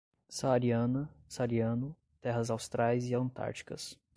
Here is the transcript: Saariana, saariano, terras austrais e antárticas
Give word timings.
Saariana, 0.27 1.07
saariano, 1.27 1.95
terras 2.19 2.49
austrais 2.49 3.05
e 3.05 3.13
antárticas 3.13 3.99